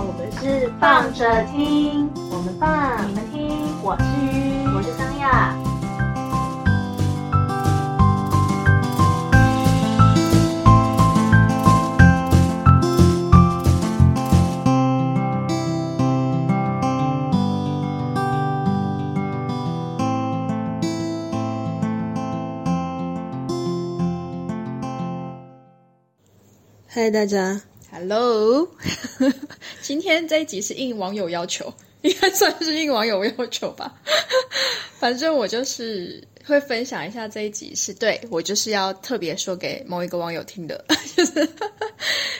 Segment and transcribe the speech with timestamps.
[0.00, 3.58] 我们是放着听，我们放，你们听。
[3.82, 5.54] 我是鱼，我是桑亚。
[26.88, 27.71] 嗨，大家。
[27.94, 28.66] Hello，
[29.82, 31.70] 今天这一集是应网友要求，
[32.00, 34.00] 应该算是应网友要求吧。
[34.98, 40.82] 反正我就是会分享一下这一集是，对我就是要特别说给某一个网友听的。
[41.14, 41.46] 就是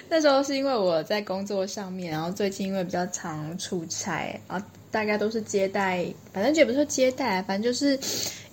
[0.08, 8.00] 那时候是因为我在工作上面，然后最近因为比较常出差，然后大概都是接待，反正也不是说接待，反正就是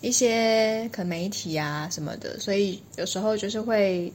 [0.01, 4.11] 一些可能媒体啊什么的，所以有时候就是会。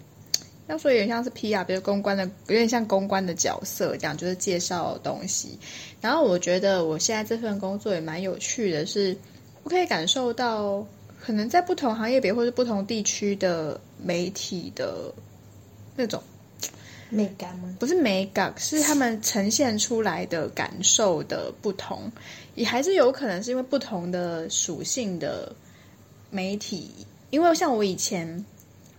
[0.67, 5.59] 要说有点像是 PR，比如公关的，有点像公关的角色这样，就是介绍东西。
[6.01, 9.19] 然后我觉得我现在这份工作也蛮有趣的是，是
[9.63, 10.83] 我可以感受到，
[11.21, 15.13] 可能在不同行业别或是不同地区的媒体的
[15.95, 16.23] 那种
[17.11, 17.77] 美感吗？
[17.79, 22.11] 不是美感，是他们呈现出来的感受的不同，
[22.55, 25.55] 也还是有可能是因为不同的属性的
[26.31, 26.91] 媒体，
[27.29, 28.43] 因为像我以前。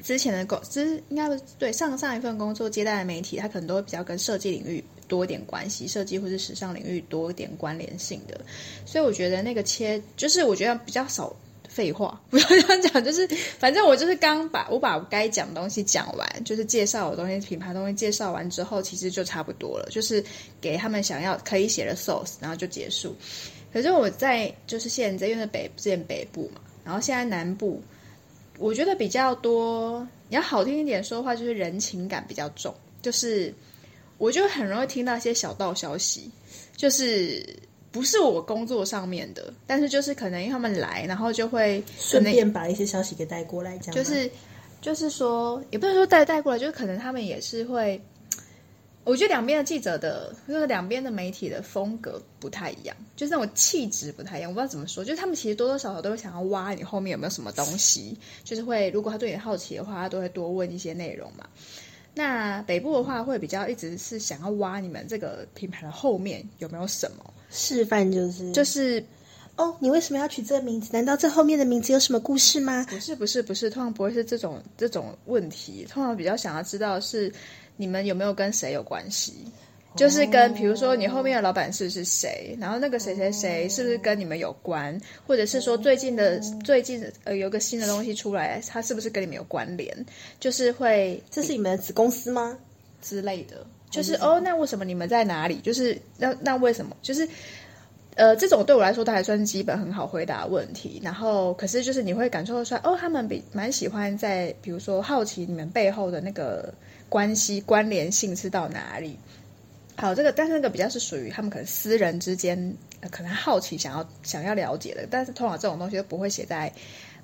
[0.03, 8.39] 之前的工，其实应该不对上上一份工作接待的媒体，它可能都会比较跟设计领域多一点关系，设计或是时尚领域多一点关联性的。
[8.85, 11.35] 所以我觉得那个切，就是我觉得比较少
[11.69, 20.23] 废话， 不要这样讲，就是反正我就是刚把我把该讲的东西讲完，就是介绍我的东西、品牌东西介绍完之后，其实就差不多了，就是
[20.59, 23.15] 给他们想要可以写的 source，然后就结束。
[23.73, 27.81] 可是我在就是现在因为北之前北部嘛，然后现在南部。
[28.57, 32.73] 我觉得比较多，你要好听一点说话，就是人情感比较重。
[33.01, 33.53] 就是
[34.17, 36.29] 我就很容易听到一些小道消息，
[36.75, 37.45] 就是
[37.91, 44.29] 不是我工作上面的，但是就是可能因为他们来，然后就会顺便把一些消息给带过来，这样就是
[44.81, 48.01] 就是说，也不能说带带过来，就是可能他们也是会。
[49.05, 54.49] 我觉得两边的记者的，就是两边的媒体的风格不太一样，就是那种气质不太一样。
[54.49, 61.47] 我不知道怎么说，就是他们其实多多少少都会想要挖你后面有没有什么东西，就是会如果他对你好奇的话，他都会多问一些内容嘛。
[62.15, 69.05] 那北部的话会比较一直是想要挖你们这个品牌的后面有没有什么示范，就是就是
[69.55, 70.89] 哦，你为什么要取这个名字？
[70.91, 72.83] 难道这后面的名字有什么故事吗？
[72.89, 77.31] 不是不是不是，通常不会是这种这种问题，通常比较想要知道是。
[77.77, 79.33] 你们有没有跟谁有关系？
[79.95, 84.99] 就是跟，比如说你后面的老板是是谁，然后那个谁谁谁是不是跟你们有关？
[85.25, 90.05] 或者是说最近的最近呃有个新的东西出来，它是不是跟你们有关联？
[90.37, 92.57] 就是会，这是你们的子公司吗？
[93.01, 95.61] 之类的，就是哦，那为什么你们在哪里？
[95.61, 96.93] 就是那那为什么？
[97.01, 97.25] 就是
[98.15, 100.99] 呃，这种对我来说都还算是基本很好回答问题。
[101.01, 106.73] 然后可是就是你会感受出来，哦，他们比蛮喜欢在比如说好奇你们背后的那个。
[107.15, 109.17] 关系关联性是到哪里？
[109.95, 116.69] 好，这个但是那个比较是属于他们可能私人之间，呃，可能好奇想要想要了解的，但是通常这种东西都不会写在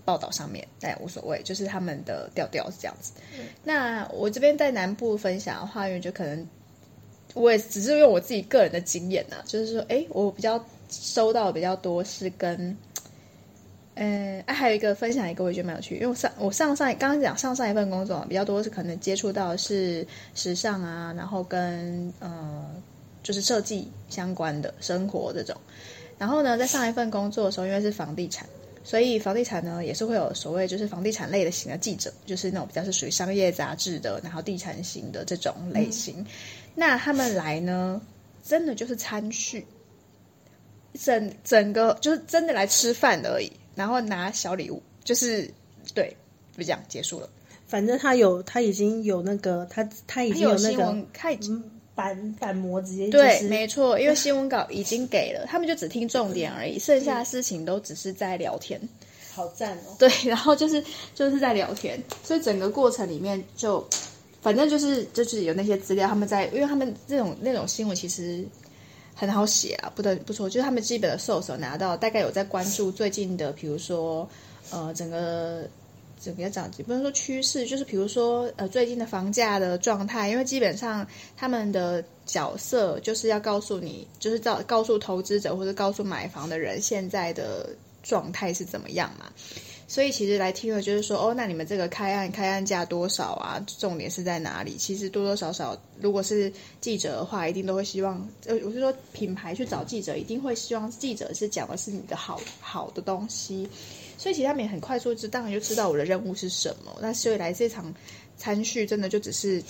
[0.06, 3.12] 报道上面，但也无所谓，就是他们的调调是这样子。
[3.38, 6.48] 嗯、那我这边在南部分享的话，因为就可能
[7.34, 12.78] 我也只是用我自己个人的经验呢、啊，就是说，哎，我比较收到的比较多是跟。
[14.04, 20.04] 嗯，啊，还有一个分享一个，我也觉得蛮有趣，因为我上我上上刚刚讲上上一份工作比较多是可能接触到是
[20.34, 22.66] 时尚啊，然后跟呃
[23.22, 25.56] 就是设计相关的生活这种，
[26.18, 28.50] 然后呢，在上一份工作的时候，因为是房地产，
[28.84, 36.26] 所以房地产呢也是会有所谓就是房地产类的型的记者，就是那种比较是属于商业杂志的，然后地产型的这种类型，嗯、
[36.74, 38.02] 那他们来呢，
[38.44, 39.64] 真的就是参叙，
[41.00, 43.52] 整整个就是真的来吃饭而已。
[43.76, 45.50] 然后拿小礼物，就是
[45.94, 46.16] 对，
[46.58, 47.30] 就这样结束了。
[47.68, 51.64] 反正他有，他已经有那个，他他已经有那个，他已经
[51.96, 58.80] 板板模直接、就是、对，没错，因为新闻稿已经给了，他们就只听重点而已，剩下的事情都只是在聊天。
[59.34, 59.96] 好赞哦！
[59.98, 60.84] 对， 然后就是
[61.16, 63.88] 就是在聊天，所以整个过程里面就，
[64.42, 68.46] 反正就是就是有那些资料，他们在，因为他们这种那种新闻其实。
[69.16, 74.28] 很好写啊，不得不说，就是他们基本的射手拿到，大概有在关注最近的，比如说，
[74.72, 75.68] 呃，整个
[76.20, 81.06] 整个涨不能说趋势，就是比如说，呃，最近的房价的状态，因为基本上
[81.36, 87.70] 他们的角色就是要告诉你，就是告告诉投资者或者告诉买房的人现在的
[88.04, 89.32] 状态是怎么样嘛。
[89.92, 93.60] 所以其实来听了就是说，哦，那你们这个开案开案价多少啊？
[93.78, 94.78] 重点是在哪里？
[94.78, 96.50] 其实多多少少，如果是
[96.80, 103.68] 记者的话，一定都会希望，呃，我是说品牌去找记者，一定会希望记者是讲的是你的好好的东西。
[104.18, 106.98] 所以其实他们也很快速知，当然就知道我的任务是什么。
[107.02, 107.94] 那所以来这场
[108.38, 109.62] 餐叙，真的就只是。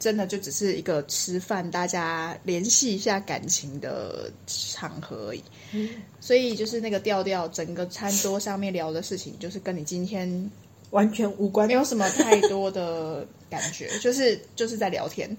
[0.00, 5.44] 真的就只是一个吃饭，大家联系一下感情的场合而已。
[5.72, 10.50] 嗯，所以就是那个调调，整个餐桌上面聊的事情，就是跟你今天
[10.90, 15.36] 完全无关，没有什么太多的感觉， 就是就是在聊天。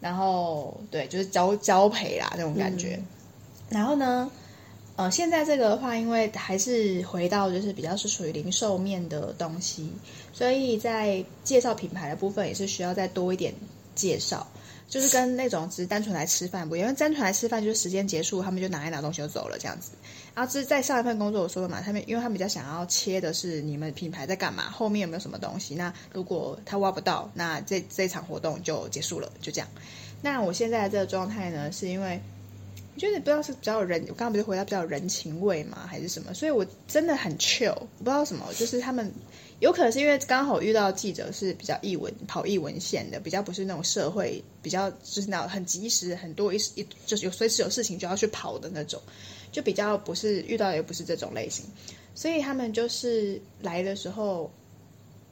[0.00, 2.96] 然后对，就是交交陪啦那种感觉。
[2.96, 3.06] 嗯。
[3.70, 4.28] 然后呢，
[4.96, 9.88] 呃，现在这个的话，因为还是回到就是比较是属于零售面的东西，
[10.32, 13.54] 所以在介绍品牌的部分也是需要再多一点。
[13.94, 14.46] 介绍
[14.88, 19.92] 就是跟那种只是单纯来吃饭不，因为单纯来吃饭就是时间结束，他们就拿一拿东西就走了这样子。
[20.34, 25.74] 然后这是在上一份工作我说的嘛，他们因为他们比较想要切的是你们品牌在干嘛，后面有没有什么东西。
[25.74, 29.68] 那如果他挖不到，那这这场活动就结束了，就这样。
[30.20, 32.20] 那我现在的这个状态呢，是因为
[32.94, 36.34] 我觉得不知道是比较人，我刚刚不是回答比较人情味嘛，还是什么？
[36.34, 39.10] 所以我真的很 chill，不知道什么，就是他们。
[39.62, 49.00] 有可能是因为刚好遇到记者是比较译文跑译文线的，比较不是那种社会比较就是那种很及时很多一一就是有随时有事情就要去跑的那种，
[49.52, 51.64] 就比较不是遇到也不是这种类型，
[52.12, 54.50] 所以他们就是来的时候，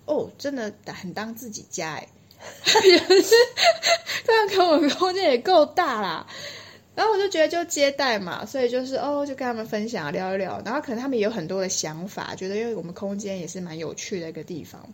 [0.04, 2.08] 哦，真的很当自己家哎，
[4.24, 6.24] 这样给我们空间也够大啦。
[6.94, 10.60] 然后我就觉得就接待嘛，所以就是哦，就跟他们分享聊一聊。
[10.64, 14.87] 然后可能他们也有很多的想法，觉得因为我们空间也是蛮有趣的一个地方，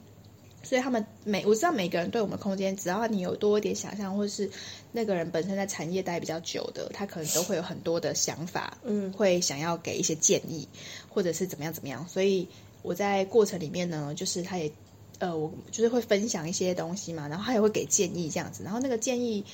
[0.63, 4.49] 所以他们每我知道每个人对我们空间，只要你有多一点想象，或者是
[4.93, 10.69] 那个人本身在产业待比较久的，他可能都会有很多的想法， 嗯，会想要给一些建议，
[11.09, 12.07] 或者是怎么样怎么样。
[12.07, 12.47] 所以
[12.83, 14.71] 我在过程里面呢，就是他也
[15.19, 18.63] 呃，我就是会分享一些东西嘛，然后他也会给建议这样子。
[18.63, 19.45] 然后那个建议，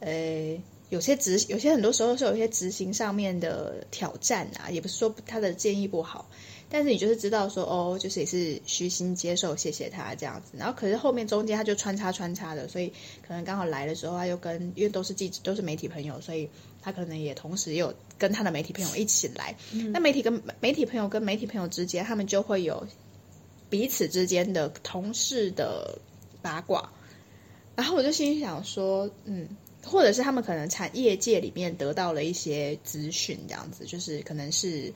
[0.00, 0.58] 呃。
[0.90, 6.26] 有些执，有些很多时候是有一些执行上面的挑战啊，也不是说他的建议不好，
[6.70, 10.52] 但是你就是知道说哦，就是也是虚心接受，谢谢他这样子。
[10.56, 12.88] 然后可是后面中间他就穿插穿插的，所以
[13.26, 16.48] 可能刚好来的时候他又跟，因为都是记者，都是媒体朋友，所以
[16.80, 19.54] 他可能也同时也有跟他的媒体朋友一起来。
[19.72, 19.92] 嗯。
[19.92, 22.86] 那媒体跟媒体朋友跟媒体朋友之间，他们就会有
[23.68, 25.98] 彼此之间的同事的
[26.40, 26.90] 八卦。
[27.76, 29.46] 然后我就心里想说，嗯。
[29.88, 34.92] 或者是他们可能产业界里面得到了一些资讯，这样子就是可能是，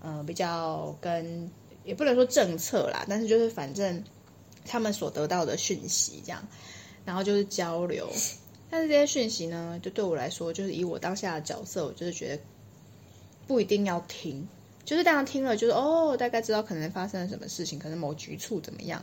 [0.00, 1.50] 呃，比较跟
[1.84, 4.02] 也不能说政策啦，但是就是反正
[4.64, 6.46] 他们所得到的讯息这样，
[7.04, 8.08] 然后就是交流。
[8.70, 12.42] 但是这些讯息呢，就对我来说，就是以我当下的角色，我就是觉得
[13.46, 14.46] 不一定要听，
[14.84, 19.02] 就是大家听了就是哦，大概知道可能发生了什么事情，可能某局处怎么样。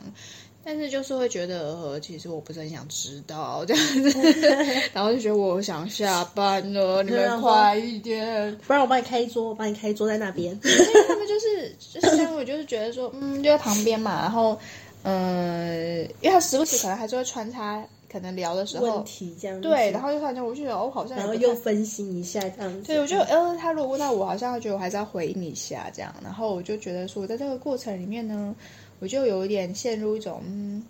[0.64, 4.18] 但是就是会觉得，呃，其实我不是很想知道这样子，
[4.94, 10.58] 然后就觉得我想下班了，你们快一点，不然我帮你开一桌，我帮你开一桌在那边。
[10.64, 14.58] 因为他们就是就是我就是觉得说，嗯，就在旁边嘛，然后，
[15.02, 28.54] 呃，因为他时不时可能还是会穿插，可能聊的时候问题这样，对，然后就突然间我就觉得，哦，好像然后又分心一下这样子，对，我就呃，他如果问到我，好像觉得我还是要回应一下这样，然后我就觉得说，在这个过程里面呢。
[29.04, 30.82] 我就有一点陷入一种，嗯，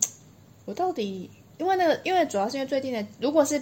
[0.66, 1.28] 我到底
[1.58, 3.60] 因为那个，因为主要是因为最近的，如果是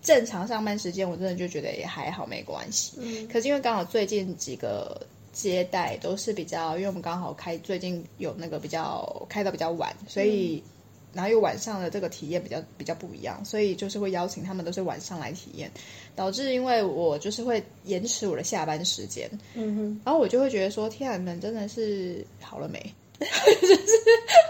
[0.00, 2.92] 正常上班时间，我真的就觉得也还好，没关系。
[2.98, 10.70] 嗯，可是因为刚好最近几个接待都是比较，因为我们刚好开最近有那个比较开的比较晚，所以、嗯、
[11.12, 15.70] 然后又晚上的这个体验比较比较不一样，所以就是会邀请他们都是晚上来体验，
[16.16, 22.94] 导致因为我就是会延迟我的下班时间，嗯哼，然后我就会觉得说，天啊，你们真的是好了没？
[23.60, 23.76] 就是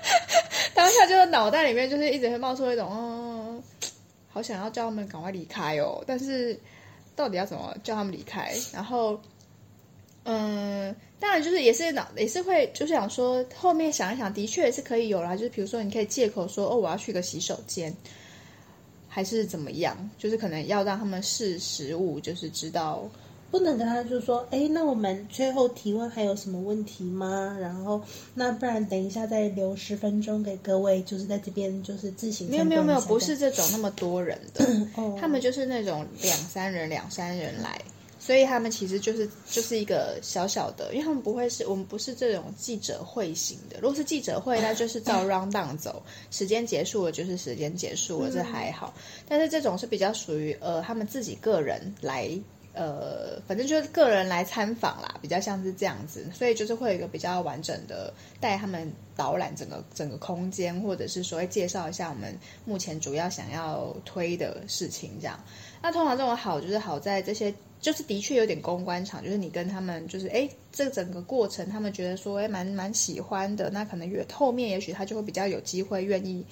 [0.74, 3.62] 当下，就是脑袋里面就是一直会冒出一种，嗯，
[4.28, 6.58] 好想要叫他们赶快离开哦，但是
[7.16, 8.54] 到底要怎么叫他们离开？
[8.72, 9.20] 然后，
[10.24, 15.34] 嗯，当然就是也是脑也是会就是想说，后面想一想，的确是可以有啦。
[15.34, 17.92] 就是比如说，你可以借口说，哦，我要去个洗手间，
[19.08, 19.96] 还是怎么样？
[20.16, 23.02] 就是可能要让他们试食物，就是知道。
[23.50, 27.56] 不能跟他就说，哎，那我们最后提问还有什么问题吗？
[27.60, 28.00] 然后，
[28.32, 32.48] 那不然等一下再留十分钟给各位，就是在这边就是自行。
[32.48, 34.64] 没有没有没有，不是这种那么多人的，
[34.94, 37.76] 哦、他们就是那种两三人两三人来，
[38.20, 43.80] 所以他们其实就是就是一个小小的，因为他们不会是我们不是这种记者会型的。
[43.80, 48.94] 如果是记者会，那就是照 round down 走，时间结束了就是时间结束了，这还好。
[49.28, 52.30] 但是这种是比较属于呃他们自己个人来。
[52.80, 58.10] 呃，反正就是个人来参访啦，比较像是这样子，所以就是会有一个比较完整的
[58.40, 62.34] 带他们导览整个整个空间，或者是说介绍一下我们
[62.64, 65.38] 目前主要想要推的事情这样。
[65.82, 76.42] 那通常这种好就是好在这些，就是的确有点公关场，就是你跟他们就是哎，这整个过程他们觉得说哎蛮蛮喜欢的，那可能越后面也许他就会比较有机会愿意。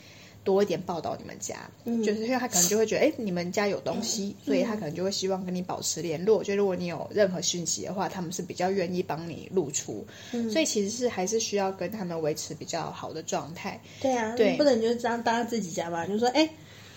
[0.44, 6.42] 多一点报道你们家，嗯、就是因为他可能就会觉得，哎，你们家有东西，嗯、所以他可能就会希望跟你保持联络。
[6.42, 10.06] 就如果你有任何讯息的话，他们是比较愿意帮你露出。
[10.32, 13.80] 嗯、所以其实是还是需要跟他们维持比较好的状态。
[14.00, 16.06] 对啊，对，不能就这样当自己家吧？
[16.06, 16.48] 就说，哎，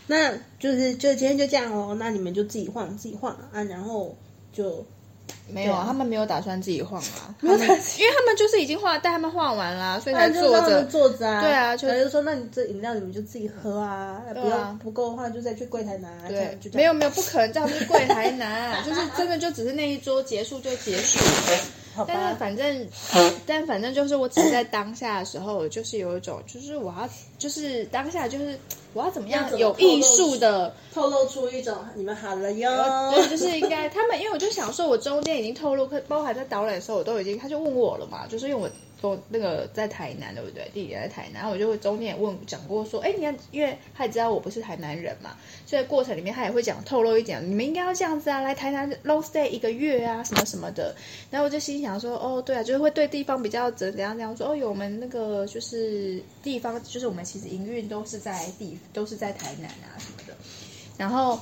[0.07, 4.15] 那就是就今天就这样哦，那你们就自己晃自己晃啊，然后
[4.53, 4.85] 就。
[5.53, 11.41] 没有啊，他们没有打算自己晃啊， 因为他们就是已经画，带他们画完了，所以才坐着坐着啊。
[11.41, 16.09] 对啊，就说那你这饮料你们就自己喝啊，不要不够的话就再去柜台拿。
[16.27, 21.19] 对，没有没有，不可能叫他们去柜台拿， 就是真的就只是那一桌结束就结束。
[22.07, 22.87] 但是反正，
[23.45, 28.57] 但反正就是我只是在当下的时候，就是有一种，就是我要，就是当下就是
[28.93, 32.69] 我要怎么样有艺术的透露出一种你们好了哟。
[33.11, 38.69] 对，就是应该他们，因为我就想说，我中间已经透露，包含在导览的时候，我都已经，他就问我了嘛，就是因为我。
[39.01, 40.69] 说那个在台南对不对？
[40.71, 50.95] 弟弟在台南，我就会中间也问讲过说，哎，你看，因为他也知道我不是台南人嘛，所以过程里面他也会讲透露一点，你们应该要这样子啊，来台南 long stay 一个月啊，什么什么的。
[51.31, 60.35] 然后我就心想说，哦，对啊，就是会对地方比较怎怎样怎样说，哦，有我们那个就是地方，就是我们其实营运都是在地，都是在台南啊什么的。
[60.95, 61.39] 然后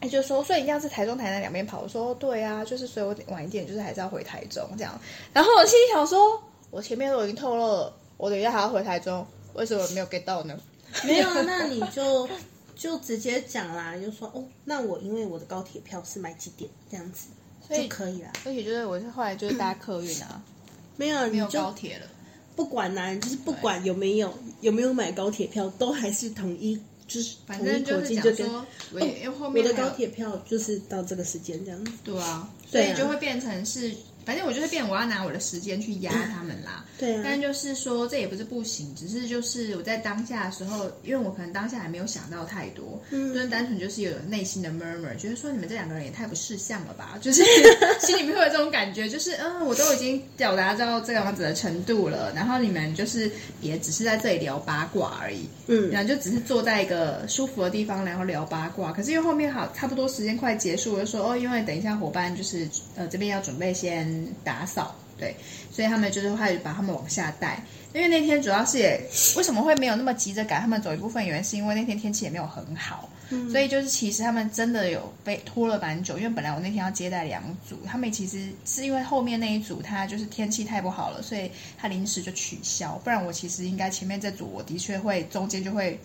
[0.00, 1.80] 哎，就说，所以一定要是台中台南两边跑。
[1.82, 5.00] 我说，对啊，就是所以我晚一点就是还是要回台中这样。
[5.32, 6.42] 然后我心里想说。
[6.70, 10.58] 我前面都已经透露了，我等一下还要回台中，为什么没有 get 到呢？
[11.04, 12.28] 没有，那你就
[12.76, 17.28] 就直接讲啦，就说哦，那我因为我的高铁票是买几点这样子
[17.70, 18.30] 以就可以啦。
[18.44, 20.42] 而且就是我是后来就是搭客运啊，
[20.96, 22.06] 没有没有高铁了，
[22.54, 28.46] 不管啦、啊，就是不管有没有有没有买高铁票，都还是统一，就是统一口径就跟
[28.92, 31.92] 我，因为后面我的高铁票就是到这个时间这样子。
[32.04, 33.94] 对啊，所以就会变成是。
[34.28, 36.84] 反正我就是变，我要拿我的时间去压他们啦。
[36.98, 37.22] 对啊。
[37.24, 47.42] 但就是说，这也不是不行，只是就是我在当下的时候，因为我可能当下还没有想到太多，嗯，就是单纯就是有内心的 murmur，觉得说你们这两个人也太不识相了吧，就是
[48.04, 53.32] 心里面会有这种感觉，就是嗯，我都已经表达到这样子的程度了，然后你们就是
[53.62, 58.92] 也只是在这里聊八卦而已，嗯，然后就只是坐在一个舒服的地方，然后聊八卦。
[58.92, 64.17] 可是因为后面好差不多时间快结束，我就说哦，因为等一下伙伴就是呃这边要准备先。
[64.44, 65.34] 打扫对，
[65.70, 67.60] 所以他们就是会把他们往下带。
[67.94, 69.00] 因为那天主要是也
[69.36, 76.18] 为什么会没有那么急着赶他们走一部分，原因是因为那天天气也没有很好，嗯、所以就是其实他们真的有被拖了蛮久。
[76.18, 83.00] 因为本来我那天要接待两组，他们其实是因为后面那一组他就是天气太不好了，所以他临时就取消。
[83.02, 85.98] 不然我其实应该前面这组我的确会中间就会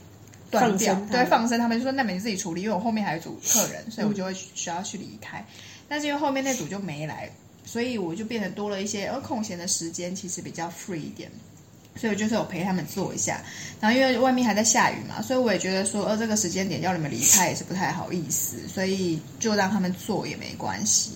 [0.50, 5.39] 断掉，对，放生他们就说那你自己处理，因为我后面还有一组客人，所以我就会需要去离开。
[5.39, 5.46] 嗯、
[5.89, 7.29] 但是因为后面那组就没来。
[7.65, 11.32] 所以我就变得多了一些，呃，空闲的时间其实比较 free 一点，
[11.96, 13.41] 所以我就是有陪他们坐一下。
[13.79, 21.12] 然后因为外面还在下雨嘛，所以我也觉得说，呃，这个时间点叫你们离开也是不太好意思，所以就让他们坐也没关系。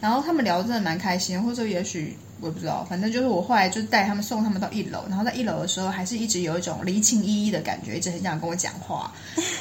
[0.00, 9.12] 然后他们聊真的蛮开心，或者也许我不知道，反正就是我后来就带他们送他们到一楼，然后在一楼的时候还是一直有一种离情依依的感觉，一直很想跟我讲话。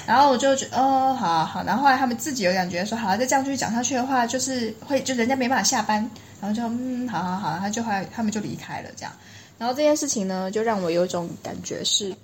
[0.06, 1.64] 然后我就觉得，哦，好好。
[1.64, 6.10] 然后后来他们自己有感觉说，好，再这样继续讲下去的话，就是会就人家没办法下班。
[6.42, 9.12] 然后就嗯，好好好，他就后来他们就离开了这样。
[9.58, 12.16] 然后这件事情呢，就让我有一种感觉是，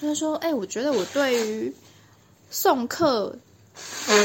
[0.00, 1.74] 他说：“哎，我觉得我对于
[2.50, 3.36] 送客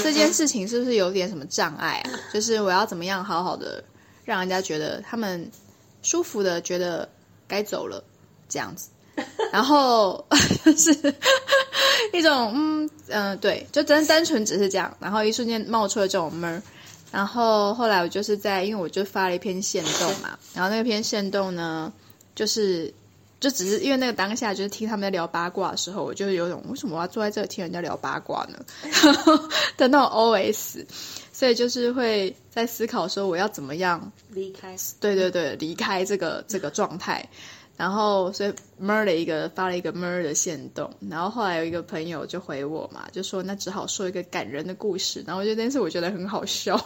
[0.03, 2.13] 这件事情是不是有点什么障碍啊？
[2.31, 3.83] 就是我要怎么样好好的
[4.25, 5.49] 让人家觉得他们
[6.01, 7.07] 舒服的觉得
[7.47, 8.03] 该走了
[8.49, 8.89] 这样子。
[9.53, 10.25] 然后
[10.75, 10.91] 是
[12.11, 14.93] 一种嗯嗯、对，就真单纯只是这样。
[14.99, 16.61] 然后一瞬间冒出了这种闷。”
[17.11, 21.93] 然后后来我就是在，因为我就发了一篇线动嘛，然后那篇线动呢，
[22.33, 22.93] 就是
[23.39, 28.59] 就只是因为那个当下就是听他们在聊八卦的时候，我就有种为什么我要坐在这里听人家聊八卦呢？
[29.01, 29.37] 然后
[29.77, 30.85] 的那种 OS，
[31.35, 37.27] 所以就是会在思考说我要怎么样离开，对对对，离开这个这个状态。
[37.77, 45.23] 然后所以 mer 了一个发了一个 mer 的线动，然后后来有一个朋友就回我嘛，就说那只好说一个感人的故事。
[45.27, 46.79] 然后我觉得那次我觉得很好笑，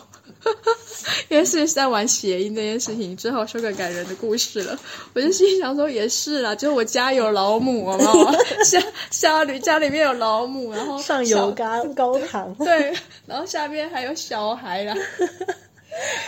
[1.30, 4.78] 因为是在玩谐音这件事情，只好说个感人的故事了。
[5.14, 8.32] 我就心想说也是啦，就是我家有老母，好不好？
[8.64, 8.82] 下
[9.12, 12.94] 下里家里面有老母，然后上有高高堂，对，
[13.28, 14.96] 然后下面还有小孩啦。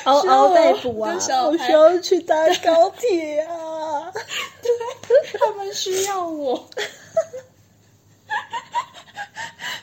[0.06, 1.14] 嗷嗷待哺啊！
[1.46, 3.56] 我需要去搭高铁啊！
[4.14, 6.70] 对，他们需要我。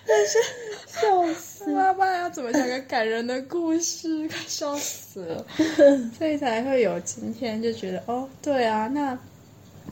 [0.06, 0.38] 但是
[0.86, 1.70] 笑死！
[1.70, 4.26] 妈妈要怎么讲个感人的故事？
[4.30, 5.46] 快笑死了！
[6.16, 9.18] 所以才会有今天，就觉得哦，对啊，那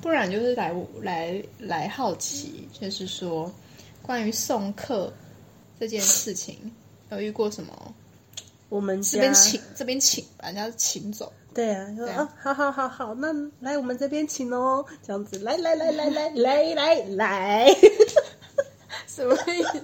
[0.00, 3.52] 不然就是来来来好奇，就是说
[4.00, 5.12] 关于送客
[5.78, 6.72] 这件事情，
[7.10, 7.94] 有遇过什么？
[8.70, 11.30] 我们这边请，这边请，把人家请走。
[11.56, 17.74] 对啊，说啊，好好好好，那来我们这边请哦，这样子，来来来来来来来来，
[19.08, 19.82] 什么意思？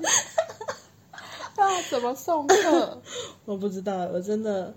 [1.57, 3.01] 要 怎么送客？
[3.47, 4.75] 我不知道，我真的，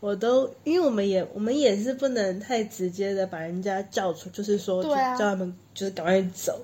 [0.00, 6.60] 我都，因为我们也，我们也是不能太直接的把人家叫出，就是说，对啊，叫他们就是赶快走。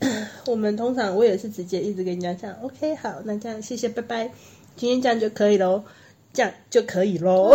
[0.46, 4.32] 我们通常我也是直接一直跟人家讲，OK，好，那这样，谢谢，拜拜。
[4.76, 5.84] 今天这样就可以喽，
[6.32, 7.54] 这样就可以喽。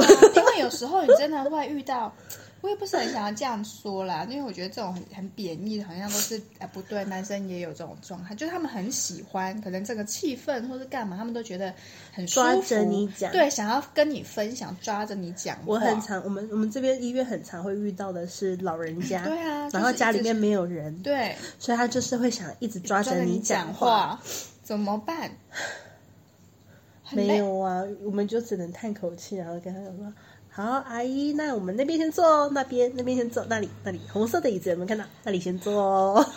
[0.64, 2.14] 有时候你真的会遇到，
[2.62, 11.74] 我也不是很想要这样说啦，因为我觉得这种很很贬义的，好像都是哎不对，男生也有这种状态，就是他们很喜欢，可能这个气氛或是干嘛，他们都觉得
[12.14, 15.58] 很舒服，抓着你讲，对，想要跟你分享，抓着你讲。
[15.66, 24.20] 我很常，我们我们这边医院很常会遇到的是老人家，对啊，然后家里面没有人，对，所以他就是会想一直抓着你讲话，
[24.64, 25.30] 怎么办？
[27.12, 30.12] 没有啊，我们就只能叹口气，然后跟他说
[30.56, 35.04] ：“好，阿姨，那我们那边先坐哦，那边那边先坐，那里那里红色的椅子有没有看到？
[35.24, 36.24] 那里先坐哦。”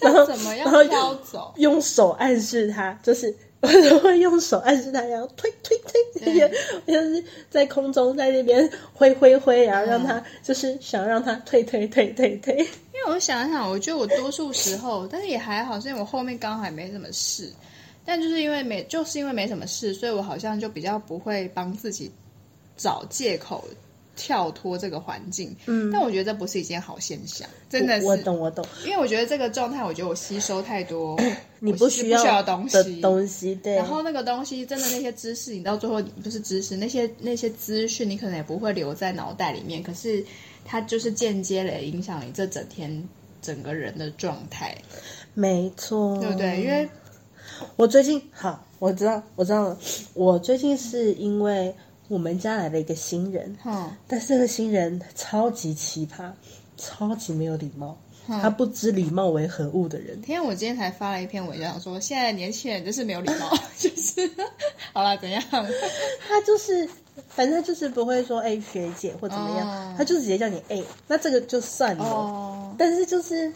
[0.00, 1.52] 然后怎么样挑走？
[1.58, 5.76] 用手暗示他，就是我就会用手暗示他，然后推推
[6.14, 6.50] 推，
[6.86, 12.56] 就是在空中在那边挥挥挥，然后让他就是想让他推推推推推。
[12.56, 12.64] 因
[13.04, 17.52] 为我想想，我觉得我多数时候，但是也还好，是因为我后面刚好还没什么事。
[18.04, 22.10] 但就是因为没，就是因为没什么事，所以我好像就比较不会帮自己
[22.76, 23.64] 找借口
[24.16, 25.54] 跳脱这个环境。
[25.66, 28.06] 嗯，但我觉得这不是一件好现象，真的是。
[28.06, 28.64] 我懂，我懂。
[28.84, 31.18] 因为我觉得这个状态，我觉得我吸收太多，
[31.60, 33.76] 你不需要的东西，东西对。
[33.76, 39.82] 然后那个东西，真的那些知识，你到最后不是知识，那些那些资讯，你可能也不会留在脑袋里面。
[39.82, 40.24] 可是
[40.64, 43.08] 它就是间接的影响你这整天
[43.40, 44.76] 整个人的状态。
[45.32, 46.60] 没错，对不对？
[46.62, 46.88] 因为。
[47.76, 49.78] 我最近好，我知道，我知道了。
[50.14, 51.74] 我最近是因为
[52.08, 56.30] 我们家来了一个新人，嗯，但是这个新人超级奇葩，
[56.76, 57.96] 超级没有礼貌，
[58.28, 60.20] 嗯、他不知礼貌为何物的人。
[60.22, 64.30] 天，我今天才发了一篇文章，说现在年轻人就是没有礼貌， 就是
[64.92, 65.42] 好了，怎样？
[66.28, 66.88] 他就是，
[67.28, 72.04] 反正就是不会说哎、欸、学姐或怎么样，哦、他就直接叫你哎、欸，那这个就算了。
[72.04, 73.52] 哦、但是就是。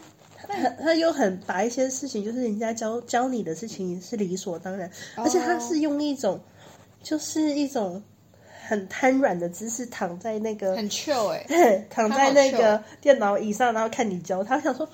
[0.49, 6.41] 他他又很把一些事情，就是人家教教你的事情是理所当然，而且他是用一种，
[7.03, 8.03] 就是一种
[8.67, 14.89] 很瘫软的姿势躺在那个很 chill 哎， 躺在那个电脑椅上，然后看你教他，想说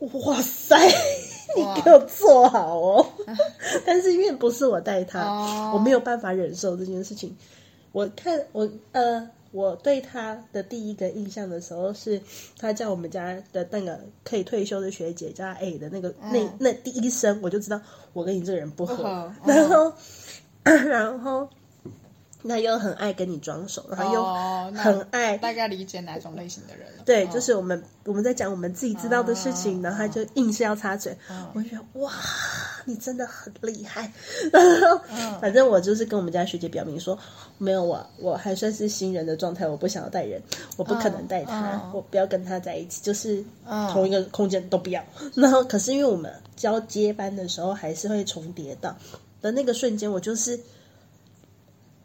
[0.00, 0.76] 哇塞，
[1.56, 3.06] 你给我坐好哦。
[3.86, 5.20] 但是因为不是我带他，
[5.72, 7.36] 我没有办法忍受这件事情。
[7.92, 9.28] 我看我呃。
[9.52, 12.20] 我对他的第一个印象的时候，是
[12.58, 17.80] 他叫我们家的那个可以退休的学姐叫他 A 的那个、嗯、那那第一声，我就知道
[18.12, 19.04] 我跟你这个人不合。
[19.04, 19.92] 嗯、然后，
[20.64, 21.48] 嗯、 然后。
[22.42, 27.04] 那又很爱跟你装熟，然后又很爱，大概理解哪种类型的人了。
[27.04, 31.16] 对，就是我们我们在讲我们自己知道的事情，然后他就硬是要插嘴。
[31.54, 32.12] 我就觉得哇，
[32.84, 34.12] 你真的很厉害。
[34.52, 35.00] 然后
[35.40, 37.16] 反正我就是跟我们家学姐表明说，
[37.58, 40.42] 没有我我还算是新人的状态，我不想要带人，
[40.76, 43.44] 我不可能带他，我不要跟他在一起，就是
[43.92, 45.00] 同一个空间都不要。
[45.34, 48.96] 然后可是因为我们交接班的时候还是会重叠到
[49.40, 50.58] 的那个瞬间，我就是。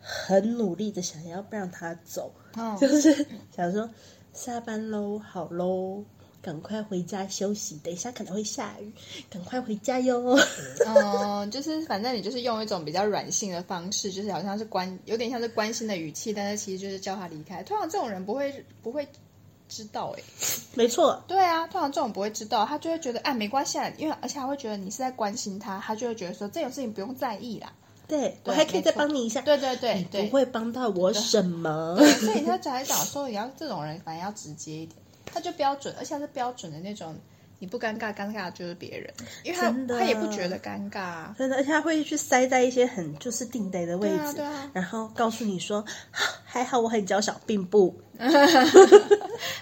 [0.09, 3.89] 很努力的想要不让他走，哦、 就是想说
[4.31, 6.01] 下班喽，好喽，
[6.41, 7.77] 赶快回家休息。
[7.83, 8.89] 等一下可能会下雨，
[9.29, 10.39] 赶快回家哟。
[10.85, 17.61] 嗯， 就是反正你就是用一种比较软性的方式，就是好像是关，有点像是关心的语气，但是其实就是叫他离开。
[17.63, 19.05] 通常这种人不会不会
[19.67, 20.23] 知道哎、欸，
[20.73, 27.73] 没错，对啊，通常这种不会知道，他就会觉得哎没关系，因为而且他会觉得你是在关心他，他就会觉得说这种事情不用在意啦。
[28.07, 29.41] 对，我还可以再帮你一下。
[29.41, 31.97] 对对对，你不会帮到我什么。
[32.19, 37.15] 所以他才讲说，你要这种人，反正要直接一点，他就标准，而且他是标准的那种。
[37.59, 39.11] 你不尴尬，尴尬的就是别人，
[39.43, 47.91] 因为他他也不觉得尴尬，真的，而且他会去塞在一些很就是定得的位置，对啊对啊，然后告诉你说还好我很娇小，并不，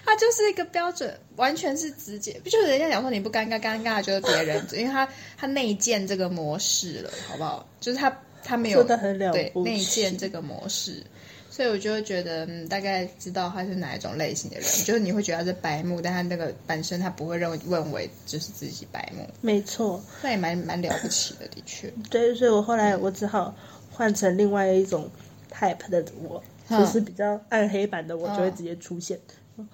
[0.04, 7.66] 他就是一个标准，完全是直接，就是人家讲说你不尴尬，尴尬的就是别人，因为他他内建这个模式了，好不好？
[7.80, 8.14] 就是他
[8.46, 11.02] 他没有对内建这个模式。
[11.48, 21.90] 所以我就会觉得，嗯，大概知道他是哪一种类型的人， 就是你会觉得他是白目，但他那个本身他不会认为认为就是自己白目，没错，那也蛮蛮了不起的，的确。
[22.10, 23.56] 对，所以我后来我只好
[23.90, 25.08] 换成另外一种
[25.50, 29.18] type 的我，嗯、就是比较暗黑版的我，就会直接出现。
[29.56, 29.66] 嗯、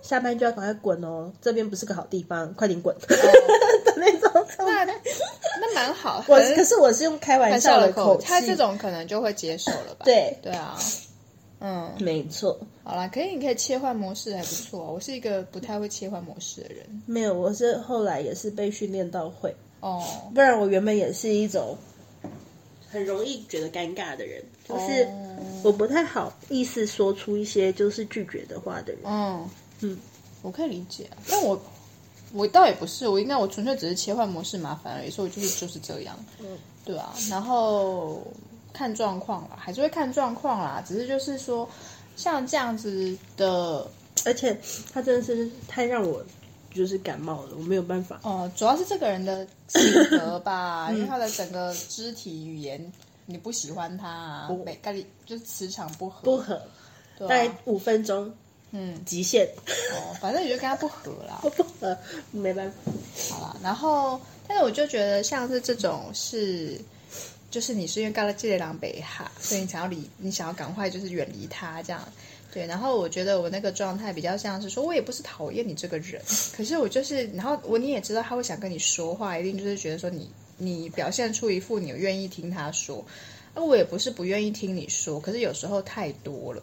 [0.00, 2.96] 下班就要赶快滚哦，这边不是个好地方，快点滚、
[4.00, 4.46] 那种。
[4.58, 10.04] 那那蛮好，我可是我是用开玩笑的口气，他这种可能就会接受了吧？
[10.04, 10.78] 对对啊。
[11.58, 12.58] 嗯，没错。
[12.84, 14.92] 好啦，可以，你可以切换模式，还不错。
[14.92, 17.02] 我是一个不太会切换模式的人。
[17.06, 20.04] 没有，我是后来也是被训练到会哦。
[20.34, 21.76] 不然我原本也是一种
[22.90, 25.08] 很容易觉得尴尬的人，就是
[25.64, 29.00] 我不太好意思说出一些就是拒绝的话的人。
[29.04, 29.98] 嗯嗯，
[30.42, 31.08] 我可以理解。
[31.30, 31.58] 但我
[32.32, 36.16] 我倒也不是，我应该我纯粹只是切换模式麻烦而已，所以我就是就是这样。
[36.40, 38.22] 嗯，对啊，然后。
[38.72, 40.84] 看状况啦，还是会看状况啦。
[40.86, 41.66] 只是就是说，
[42.14, 43.90] 像这样子的，
[44.26, 44.54] 而且
[44.92, 46.22] 他真的是太让我
[46.74, 48.20] 就是感冒了，我没有办法。
[48.22, 52.92] 哦、呃，主要是这个人的性格吧， 因为他的整个肢体语言
[53.24, 56.60] 你不喜欢他、啊，每跟你就是磁场不合，不合，
[57.20, 58.30] 大概五分钟，
[58.72, 59.46] 嗯，极限。
[59.92, 61.96] 哦，反正你就跟他不合啦， 不合，
[62.30, 63.36] 没办法。
[63.36, 66.80] 好了，然后，但是我就觉得像是这种是。
[67.48, 72.02] 就是你是因为干了这类狼狈哈，所以你想要离， 你想要赶快就是远离他这样，
[72.52, 72.66] 对。
[72.66, 76.20] 然后我觉得我那个状态比较像是说，我也不是讨厌你这个人，
[76.54, 83.02] 可是我就是，然后我你也知道他会想跟你说话，一定就是觉得说你你表现出一副你愿意听他说，
[83.54, 86.62] 那我也不是不愿意听你说，可是有时候太多了，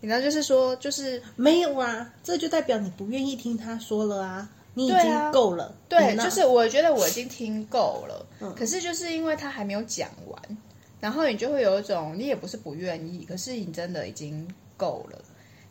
[0.00, 4.48] 你知道就是说就是没有啊，这就代表你不愿意听他说了啊。
[4.74, 10.40] 你已经够了，对，啊、对，就是我觉得我已经听够了，嗯，可是就是因为他还没有讲完，
[11.00, 15.18] 然后你就会有一种，你也不是不愿意，可是你真的已经够了，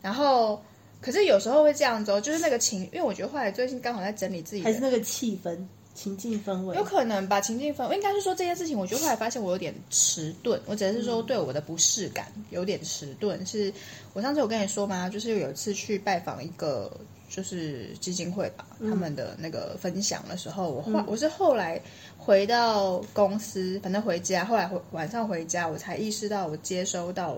[0.01, 0.61] 然后，
[0.99, 5.57] 可是有时候会这样子哦，就是那个情，因为我觉得后来最近刚好在整理自己，还是那个气氛、
[5.97, 13.73] 情境氛围，有可能吧，情境氛围，应该是说这件事情，我觉得后来发现我有点迟钝，我只是说对我的不适感有点迟钝，是
[14.13, 15.09] 我上次有跟你说吗？
[15.09, 16.91] 就是有一次去拜访一个。
[17.29, 21.79] 就是基金会吧，他们的那个分享的时候，嗯、我后我是后来
[22.17, 27.37] 回到公司，反正回家，后来回晚上回家，我才意识到我接收到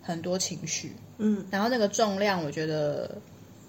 [0.00, 3.14] 很多情绪，嗯，然后那个重量，我觉得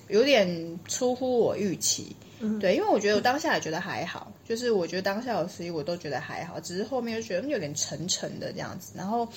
[0.07, 2.15] 有点出乎我预期，
[2.59, 9.27] 对，因为我觉得我当下也觉得还好，就是我觉得当下有时我都觉得还好，只是后面就觉得有点沉沉的这样子，然后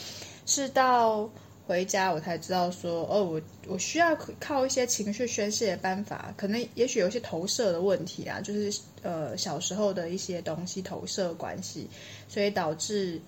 [0.46, 1.28] 是到。
[1.66, 11.88] 回家我才知道说哦，我我需要靠一些情绪宣泄的办法，可能也许有一些投射的问题啊，就是呃小时候的一些东西投射关系，
[12.26, 13.20] 所以导致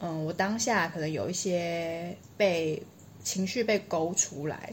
[0.00, 2.82] 嗯我当下可能有一些被
[3.24, 4.70] 情绪被勾出来，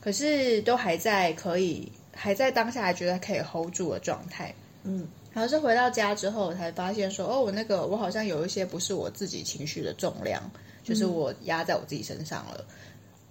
[0.00, 10.42] 可是都还在可以还在当下还觉得可以 hold 住的状态，嗯，然后是回到家之后我才发现说哦，我那个我好像有一些不是我自己情绪的重量。
[10.84, 12.74] 就是我压在我自己身上了，嗯、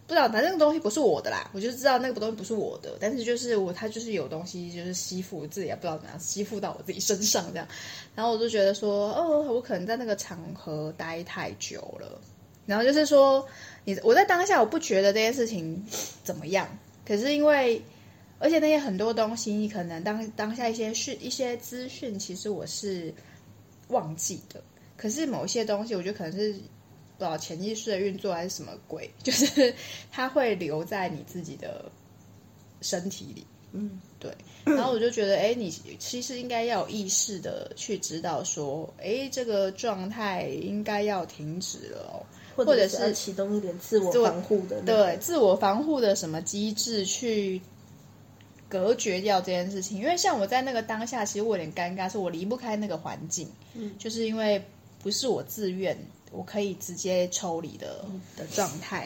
[0.08, 7.67] 不知道，反正那个东西不是我的啦，我就知道那个东西不是我的，但是就是我，它就是有东西，就是吸附自己也不知道怎样吸附到我自己身上这样，
[8.15, 12.22] 然后我就觉得说，哦，我可能在那个场合待太久了，
[12.65, 13.46] 然后就是说，
[13.84, 15.86] 你我在当下我不觉得这件事情
[16.24, 16.65] 怎么样，
[17.06, 17.82] 可是因为，
[18.41, 23.13] 而且那些很多东西，你可能当当下一些讯一些资讯，其实我是
[23.88, 24.62] 忘记的，
[24.97, 26.56] 可是某些东西，我觉得可能是。
[27.17, 29.71] 不知道潜意识的运作还是什么鬼，就是
[30.12, 31.86] 它会留在你自己的
[32.82, 33.45] 身体里。
[33.73, 34.36] 嗯，对。
[34.63, 42.25] 然后我就觉得，哎，你其实应该要有意识的去知道说，哎，这个状态应该要停止了哦，
[42.56, 47.62] 或者是启动一点自我防护的，对，自我防护的什么机制去
[48.71, 49.99] 隔绝掉这件事情。
[49.99, 54.63] 因为像我在那个当下，其实我有点尴尬，是我离不开那个环境，嗯，就是因为
[55.03, 55.97] 不是我自愿。
[56.34, 58.05] 我可以直接抽离的
[58.38, 59.05] 的状态，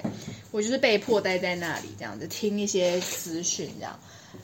[0.52, 4.00] 我就是被迫待在那里这样子听一些资讯这样，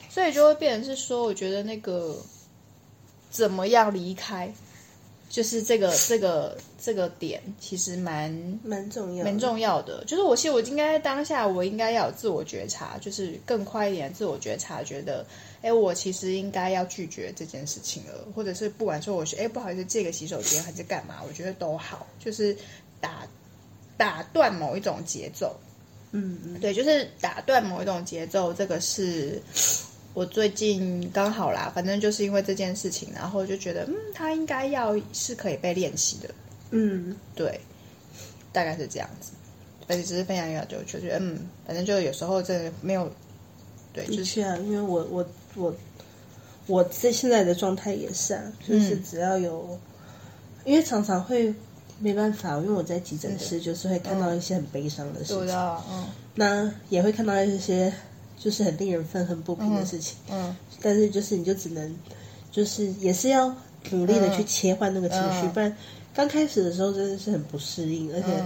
[0.09, 2.17] 所以就会变成是说，我觉得那个
[3.29, 4.51] 怎么样离开，
[5.31, 8.29] 就是这个这个这个点其实蛮
[8.61, 10.03] 蛮重要，蛮重要的。
[10.03, 15.25] 就是我其实我应该当下我应该要有自我觉察，就是更快一点自我觉察，觉得
[15.61, 22.53] 哎，我其实应该要拒绝这件事情了，或者是不管说我是哎不好意思借个洗手间还是干嘛，我觉得都好，就是
[22.99, 23.25] 打
[23.95, 25.55] 打断某一种节奏。
[26.11, 29.41] 嗯嗯，对，就是打断某一种节奏，这个是。
[30.13, 36.29] 我最近刚好啦，反正就是因为这件事情，然后就觉得，嗯，他应该要是可以被练习的，
[36.71, 37.61] 嗯，对，
[38.51, 39.31] 大概是这样子。
[39.87, 43.09] 而且只是分享一下，就就觉得，嗯，反正就有时候这没有，
[43.93, 45.73] 对，就是啊，因为我我我
[46.67, 49.79] 我在现在的状态也是啊，就是只要有，嗯、
[50.65, 51.53] 因为常常会
[51.99, 57.93] 没办法，因为我在急诊室，就是会看到一些很悲伤的事情，嗯，嗯，那也会看到一些。
[58.43, 61.95] 就是很令人愤恨不平的事情，嗯，嗯，但是就是你就只能，
[62.51, 63.55] 就是也是要
[63.91, 65.77] 努力的去切换那个情绪，嗯、不然
[66.11, 68.43] 刚开始的时候真的是很不适应，而且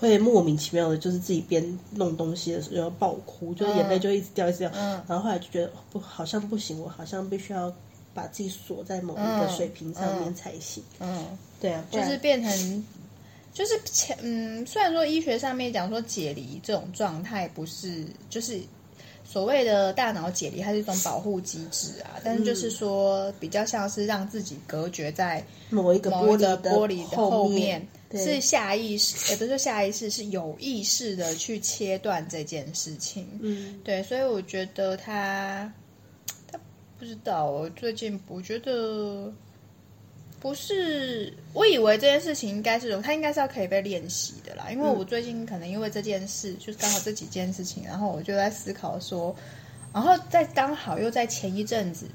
[0.00, 7.70] 会莫名其妙的，就是自己边弄东西的时候要爆哭，就是眼泪就一直掉一直掉，嗯，然后后来就觉得不，好像不行，我好像必须要
[8.14, 11.26] 把自己锁在某一个水平上面才行，嗯，
[11.60, 12.84] 对啊，就是变成，
[13.52, 18.58] 就是前嗯，虽然说医学上面讲说解离这种状态不是就是。
[19.30, 33.28] 所谓的大脑解离，它是一种保护机制啊，但是就是说，比较像是让自己隔绝在某一个玻璃的玻璃的后面，是下意识，也不是下意识，是有意识的去切断这件事情。
[33.42, 35.70] 嗯，对，所以我觉得他，
[36.50, 36.58] 他
[36.98, 39.30] 不知道，我最近我觉得。
[40.40, 44.70] 不是，我以为这件事情应该是，他应该是要可以被练习的啦。
[44.70, 49.34] 因为我最近可能因为这件事，嗯、就是刚好这几件事情，然后我就在思考说，
[49.92, 52.06] 然后在刚好又在前一阵子，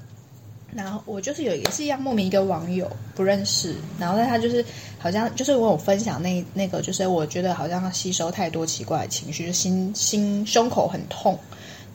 [0.74, 4.64] 然后我就是有也是一样莫名一个网友不认识，然后但他就是
[4.98, 11.38] 好像就是我有分享那那个，就是我觉得好像吸收太多奇怪的情绪，就心心胸口很痛，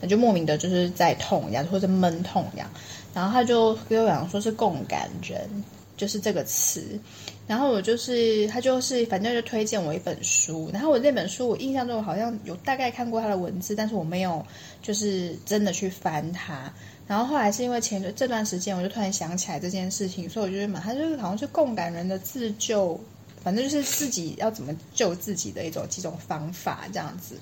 [0.00, 2.70] 那就莫名的就是在痛一样，或者闷痛一样，
[3.12, 5.50] 然后他就跟我讲说是共感人。
[6.00, 6.98] 就是这个词，
[7.46, 14.42] 然后我就是他就是反正就推荐我一本书，然后我这本书我印象中好像有大概看过他的文字，但是我没有
[14.80, 16.72] 就是真的去翻它。
[17.06, 20.80] 然后后来是因为前这段时间，我就突然想起来这件事情，所以我就买。
[20.80, 22.98] 他就是好像是共感人的自救，
[23.44, 27.34] 反正就是自己要怎么救自己的一种几种方法这样子。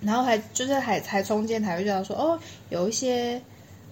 [0.00, 3.42] 然后还就是还才中间才会知道说哦，有一些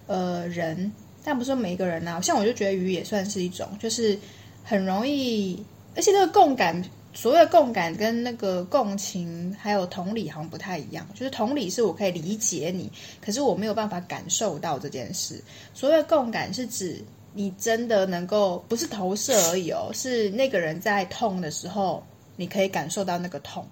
[0.07, 0.89] 呃人。
[1.25, 4.17] 但不是说每一个人啊，像我就觉得鱼也算是一种，就是
[4.63, 5.59] 很容易，
[5.95, 6.79] 而且那个共感，
[7.15, 11.03] 所谓的共感跟那个共情还有同理好像不太一样。
[11.15, 15.43] 就是同理是我可以理解你，可是我没有办法感受到这件事。
[15.73, 23.67] 所谓的共感是指你真的能够不是投射而已哦，是那个人在痛的时候，你可以感受到那个痛，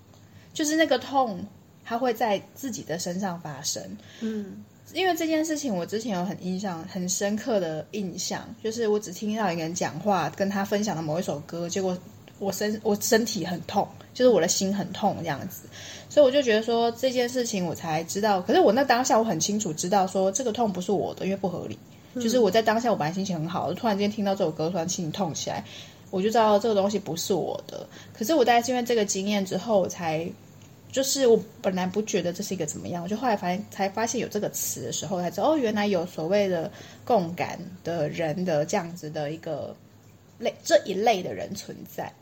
[0.54, 1.46] 就是那个痛，
[1.86, 3.82] 它会在自己的身上发生。
[4.22, 4.66] 嗯。
[4.94, 11.98] 因为这件事情，我之前有很印象、很深刻的印象，就是我只听到一个人讲话，跟他分享的某一首歌，结果
[12.38, 15.64] 我身我身体很痛，就是我的心很痛这样子，
[16.10, 21.78] 所以我就觉得说这件事情我才知道，可是我那当下我很清楚知道说这个痛不是我的，因为不合理。
[22.16, 25.64] 就是我在当下我本来心情很好，突然间听到这首歌，突然心情痛起来，
[26.12, 27.88] 我就知道这个东西不是我的。
[28.14, 30.30] 可是我大概是因为这个经验之后我才。
[30.94, 36.72] 就是我本来不觉得这是一个怎么样，我就后来发现才发现有这个词的时候，才知道哦，原来有所谓的
[37.04, 39.76] 共感的人的这样子的一个
[40.38, 42.14] 类这一类的人存在，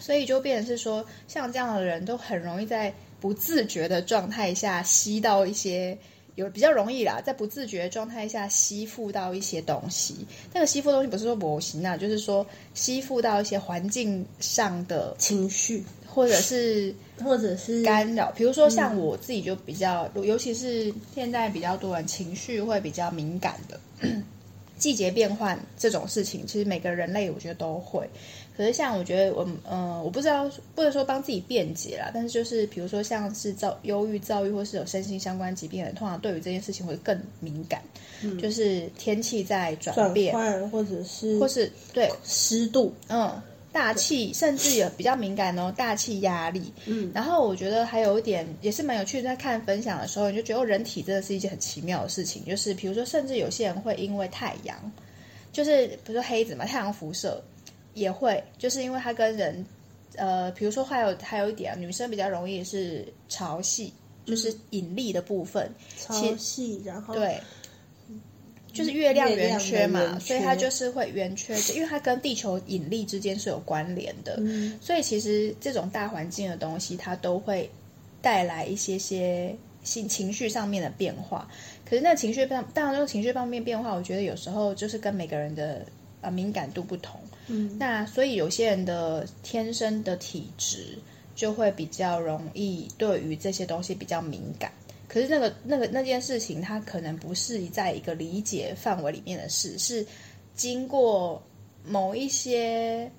[0.00, 5.96] 所以就变成是说，像这样的人都很容易在不自觉的状态下吸到一些
[6.34, 10.26] 有比较容易啦，在不自觉的状态下吸附到一些东西。
[10.52, 15.84] 那个吸附东西不是说模型啊，就是说吸附到一些环境上的情绪。
[16.14, 16.94] 或者是
[17.24, 23.80] 或者是干扰，比如说像我自己就比较，嗯、尤其是现在比较多人情绪会比较敏感的，
[24.78, 28.08] 季节变换这种事情，其实每个人类我觉得都会。
[28.54, 37.80] 可是像我觉得我，嗯、呃，我不知道不能说帮自己辩解啦，但是就是比如说像是躁忧郁、躁郁或是有身心相关疾病的人，通常对于这件事情会更敏感。
[38.22, 40.34] 嗯、就是天气在转变，
[40.68, 43.40] 或者是或是对湿度，嗯。
[43.72, 46.72] 大气甚至也比较敏感哦，大气压力。
[46.84, 54.76] 嗯，然后我觉得还有一点也是蛮有趣的，在看分享的时候，你就觉得人体真的是一件很奇妙的事情，就是比如说，甚至有些人会因为太阳，
[55.52, 57.42] 就是比如说黑子嘛，太阳辐射
[57.94, 59.64] 也会，就是因为它跟人，
[60.16, 63.90] 呃，比如说还有还有一点，女生比较容易是潮汐，
[64.26, 67.40] 就是引力的部分，潮汐，然后对。
[68.72, 74.36] 就是月亮圆缺嘛，所以它就是会圆缺，因为它跟地球引力之间是有关联的。
[74.38, 77.70] 嗯，所以其实这种大环境的东西，它都会
[78.22, 79.54] 带来一些些
[79.84, 81.46] 心情绪上面的变化。
[81.84, 85.84] 可是那情绪上，当然，这种情绪方面变化，我觉得有时候就是跟每个人的
[86.22, 87.20] 呃敏感度不同。
[87.48, 90.98] 嗯，那所以有些人的天生的体质
[91.34, 94.72] 就会比较容易对于这些东西比较敏感。
[95.12, 100.06] 可是那个那个那件事情，它可能不是在一个理解范围里面的事，是
[100.54, 101.42] 经过
[101.84, 103.10] 某一些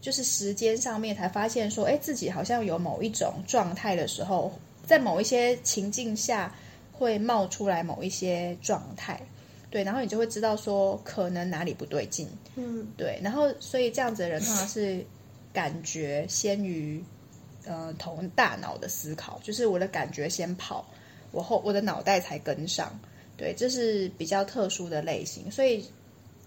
[0.00, 4.50] 就是时间上面才发现说，哎，自己好像有某一种状态的时候，
[4.86, 6.50] 在某一些情境下
[6.90, 9.20] 会冒出来某一些状态，
[9.68, 12.26] 对，然后你就会知道说可能哪里不对劲，
[12.56, 15.04] 嗯，对，然后所以这样子的人通常是
[15.52, 17.04] 感觉先于
[17.66, 20.88] 呃同大脑的思考，就是我的感觉先跑。
[21.34, 22.96] 我后我的脑袋才跟上，
[23.36, 25.84] 对，这是比较特殊的类型，所以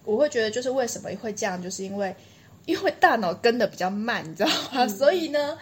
[0.06, 2.15] 我会觉得就是为什么会这样，就是因为
[2.65, 4.86] 因为大脑跟的比较慢，你知道吗？
[4.86, 5.58] 嗯、 所以呢，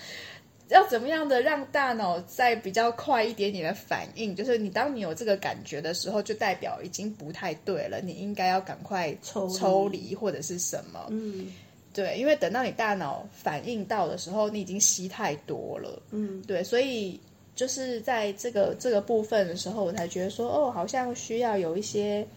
[0.70, 11.48] 要怎么样的让大脑再比较快一点点的反应，就是你当你有这个感觉的时候，就代表已经不太对了，你应该要赶快抽抽离或者是什么，嗯，
[11.92, 17.20] 对，因为等到你大脑反应到的时候，你已经吸太多了，嗯，对，所以。
[17.56, 22.28] 就是在这个这个部分的时候，我才觉得说，哦，好像需要有一些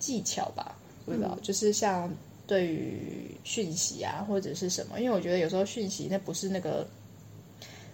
[0.00, 2.12] 技巧吧，不知道，嗯、就是像
[2.44, 6.84] 对于讯息啊，或者是什么，因为我觉得有时候讯息那不是那个，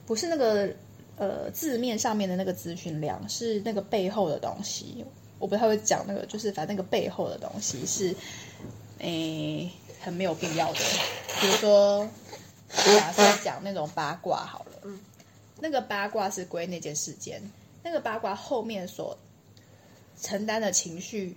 [0.07, 0.71] 不是那个
[1.17, 5.05] 呃字面上面的那个资讯量，是那个背后的东西。
[5.39, 8.15] 我不太会讲那个，就是反正那个背后的东西是，
[9.01, 10.79] 诶，很没有必要的。
[11.41, 12.09] 比如说，
[12.69, 14.72] 假设讲那种八卦好了。
[15.63, 17.41] 那个八卦是归那件事件，
[17.85, 19.17] 那个八卦后面所
[20.21, 21.37] 承担的情绪，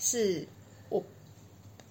[0.00, 0.48] 是
[0.88, 1.02] 我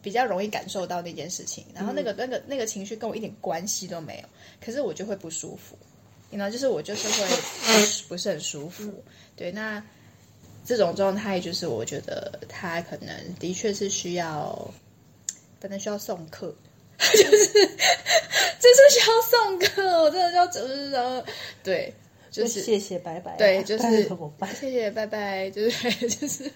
[0.02, 4.28] 比较容易感受到那件事情，然后那个、嗯、那个那个情绪跟我一点关系都没有，
[4.60, 5.78] 可是我就会不舒服，
[6.32, 8.92] 你知道，就是我就是会不是很舒服，
[9.36, 9.80] 对，那
[10.66, 14.74] 这种状态就是我觉得他可能的确是需要，
[15.62, 16.56] 可能需要送课。
[16.98, 17.48] 就是，
[18.60, 21.24] 就是需要送课，我真的要就是说，
[21.64, 21.94] 对，
[22.32, 23.84] 就是谢谢拜拜，对，就是
[24.54, 26.52] 谢谢拜拜，就是就是。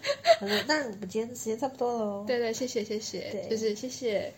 [0.67, 4.31] 那我们今天时间差不多了，对对，谢谢谢谢，就是谢谢。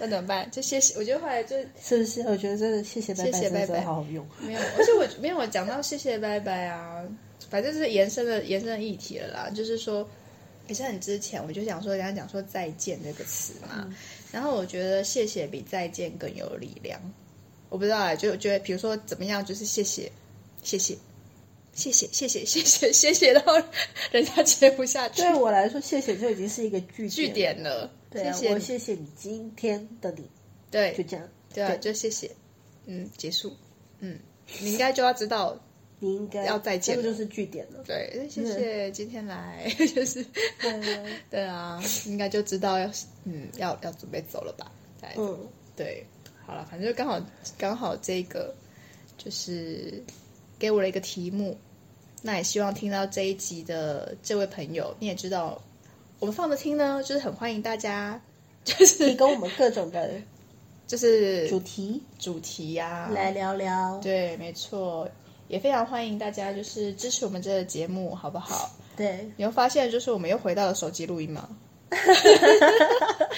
[0.00, 0.48] 那怎么办？
[0.52, 2.20] 就谢谢，我觉得后来就是不是？
[2.22, 4.24] 我觉得真的谢谢拜拜，谢谢拜拜好好用。
[4.38, 7.04] 没有，而且我没有我讲到谢谢拜拜啊，
[7.50, 9.50] 反正就是延伸的延伸的议题了啦。
[9.52, 10.08] 就是说，
[10.68, 13.68] 也是很之前我就想说，人家讲说再见这个词嘛。
[13.88, 13.94] 嗯
[14.30, 17.00] 然后我觉得谢谢比再见更有力量，
[17.68, 20.10] 我不知道啊，就觉得比如说怎么样，就是谢谢，
[20.62, 20.96] 谢谢，
[21.72, 23.54] 谢谢，谢谢，谢谢， 谢谢，然后
[24.10, 25.22] 人家接不下去。
[25.22, 27.90] 对我来说，谢谢就已经是一个句句点了。
[28.10, 30.28] 对啊，谢谢我谢谢你今天的你。
[30.70, 31.28] 对，就这样。
[31.54, 32.30] 对啊，就谢谢。
[32.86, 33.56] 嗯，结束。
[34.00, 34.18] 嗯，
[34.60, 35.58] 你应该就要知道。
[36.00, 37.82] 你应该要再见，这个就是据点了。
[37.84, 40.24] 对，谢谢今天来， 就是
[41.28, 42.88] 对啊，应该就知道要
[43.24, 44.70] 嗯要要准备走了吧？
[45.16, 45.38] 嗯，
[45.74, 46.06] 对，
[46.46, 47.20] 好了，反正就刚好
[47.56, 48.54] 刚好这个
[49.16, 50.02] 就是
[50.58, 51.56] 给我了一个题目，
[52.22, 55.60] 那也希望听到这一集的这位朋友，你也知道
[56.20, 58.20] 我们放着听呢，就是很欢迎大家，
[58.64, 60.10] 就是提供我们各种的，
[60.86, 63.98] 就是主题主题呀，来聊聊。
[63.98, 65.08] 对，没错。
[65.48, 68.70] 也非常欢迎大家，就是支持我们这个节目，好不好？
[68.96, 71.48] 对，你会发现，就是我们又回到了手机录音吗？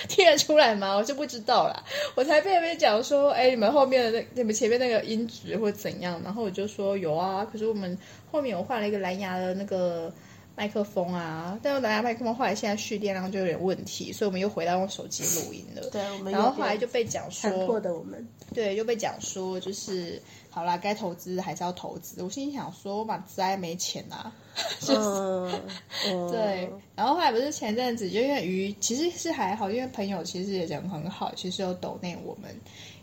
[0.08, 0.96] 听得出来吗？
[0.96, 1.84] 我就不知道啦。
[2.16, 6.20] 我才被别人讲说，哎，你们后面的那、你们前面那个音质或怎样？
[6.24, 7.96] 然后我就说有啊，可是我们
[8.32, 10.12] 后面我换了一个蓝牙的那个
[10.56, 15.88] 麦克风啊，但是蓝牙麦克风后来现在蓄电量就有点问题，所以我们又回到用手机录音了。
[15.90, 20.20] 对，我们然后后来就被讲说，强迫的我们，对，就被讲说就是。
[20.50, 22.22] 好啦，该投资还是要投资。
[22.22, 24.32] 我心里想说，我把栽没钱啊，
[24.80, 25.50] 就是、uh,
[26.10, 26.68] uh, 对。
[26.96, 32.50] 然后后来不是前阵子，就因为鱼其实是还好，因为朋友其实也人很好，其实有抖内我们，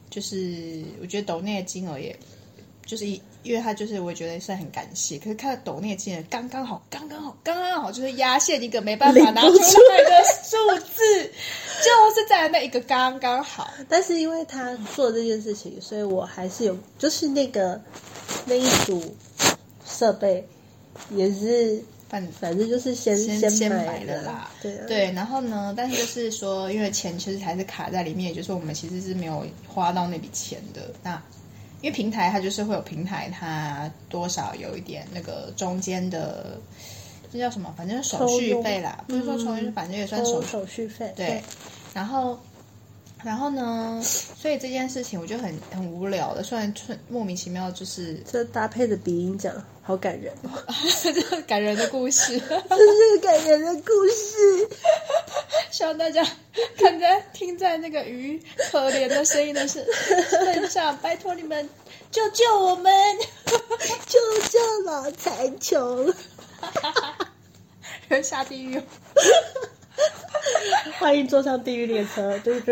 [0.10, 2.14] 就是我觉得抖内的金额也，
[2.88, 5.19] 就是因为他就是我觉得是很感谢。
[5.19, 10.58] 可是看到抖那个金额刚刚好，刚刚好，刚刚好，就是压线一个没办法拿出来的数
[10.95, 11.32] 字。
[11.84, 17.80] 就是在那一个刚刚好，但是因为他做这件事情，所以我还是有，就是那个
[18.45, 19.15] 那一组
[19.86, 20.43] 设备
[21.12, 25.12] 也是反反正就是先先先买的啦，对、啊、对。
[25.12, 30.89] 然后呢，但是就是说，因为钱其实还是卡在里面，也就是我们其实是没有花到那笔钱的。
[31.04, 31.21] 那
[31.82, 36.60] 因为平台它就是会有平台，它多少有一点那个中间的。
[37.32, 37.73] 这叫什么？
[37.78, 41.12] 反正手续费啦，不是说抽佣，反正也算手手续费。
[41.15, 41.42] 对，
[41.94, 42.40] 然后。
[43.24, 46.74] 然后呢，所以这件事情我就很很无聊的，虽然
[47.10, 50.34] 莫名其妙，就是这搭配的鼻音讲好感人，
[51.04, 54.70] 这 感人的故事，这是感人的故事，
[55.72, 56.26] 希望大家
[56.78, 58.42] 看在听在那个鱼
[58.72, 59.84] 可怜的声音的是
[60.46, 61.68] 份上，拜托你们
[62.12, 62.94] 救救我们，
[64.06, 66.13] 救救老残穷，
[68.08, 68.82] 人下地狱。
[71.00, 72.71] 欢迎坐上地狱列车，嘟嘟。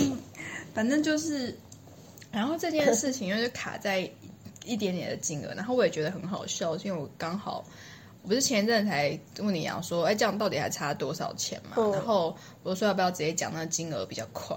[0.00, 0.18] 嗯，
[0.74, 1.56] 反正就是，
[2.30, 4.10] 然后这件事情又是卡在
[4.64, 7.64] 一点点的金额，然后我也觉得很好笑，因为我刚好，
[8.22, 11.76] 我不是前一阵才问你讲说，哎，这样到底还差多少钱嘛？
[11.92, 14.56] 然后我说要不要直接讲那个金额比较快。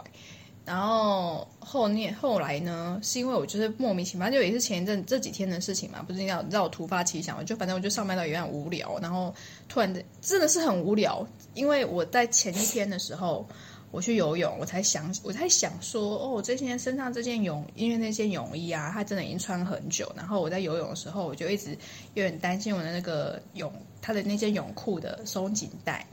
[0.66, 9.36] 然后后面后来呢，是因为我就是莫名其妙，就也是前一阵这几天的事情嘛，不是要让我突发奇想，我就反正我就上班到有点无聊，然后
[9.68, 13.46] 突然的真的是很无聊，因为我在前一天的时候
[13.92, 21.78] 我去游泳，我才想我才想说，哦，我这件身上这件泳，因为那件泳衣啊，它真的已经穿很久，然后我在游泳的时候，我就一直
[22.14, 23.70] 有点担心我的那个泳，
[24.02, 26.08] 它的那件泳裤的松紧带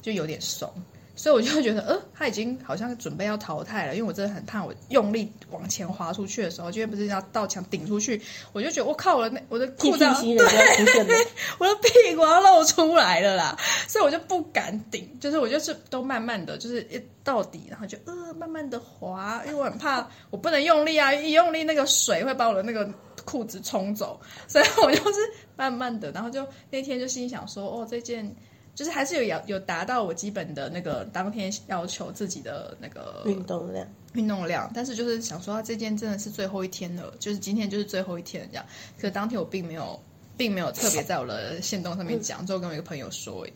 [0.00, 0.72] 就有点松。
[1.16, 8.20] 所以我就觉得，呃，他已经好像准备要淘汰了，因为我真的很怕，我用力往前滑出去的时候，因为不是要到墙顶出去，
[8.52, 10.06] 我就觉得我靠，我的那我的裤子，对，
[11.58, 13.56] 我的屁股要露出来了啦，
[13.86, 22.88] 所以我就不敢顶，就是我就是都慢慢的就是一到底，然后就呃慢慢的滑，因为我很怕我不能用力啊，一用力那个水会把我的那个
[23.24, 25.20] 裤子冲走，所以我就是
[25.54, 28.34] 慢慢的，然后就那天就心想说，哦，这件。
[28.74, 34.68] 就是还是有有有达到我基本的那个当天要求自己的那个运动量，运动量。
[34.74, 38.66] 但是就是想说，这件真的是最后一天了，就是今天就是最后一天这样。
[38.96, 40.02] 可是当天我并没有，
[40.36, 43.46] 并没有特别在我的线动上面讲，就跟我一个朋友说。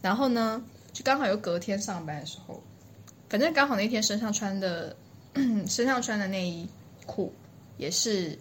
[0.00, 0.62] 然后呢，
[0.92, 2.62] 就刚好有隔天上班的时候，
[3.28, 4.96] 反正刚好那天身上穿的
[5.66, 6.68] 身上穿的内衣
[7.06, 7.32] 裤
[7.76, 8.38] 也是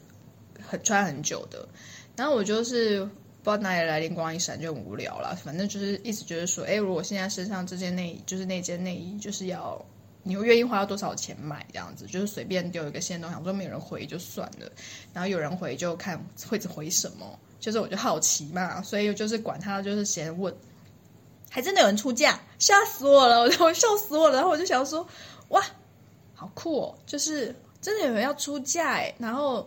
[0.61, 1.67] 很穿很久的，
[2.15, 3.09] 然后我就是。
[3.41, 5.33] 不知道哪里来灵光一闪，就很无聊了。
[5.43, 9.83] 反正就是一直觉得说，哎，如果现在身上这件内衣，就是那件内衣，就是要
[10.23, 14.69] 你会愿意花多少钱买这样子，就是随便丢一个线动，想说没有人回就算了，
[15.13, 20.53] 然后有人回就看会回什么，就是我就好奇嘛，所以就是管他，就是先问，
[21.49, 25.07] 还真的有人出价，吓死我了，我笑死我了，然后我就想说，
[25.47, 25.63] 哇，
[26.35, 29.65] 好酷哦，就是真的有人要出价哎，然后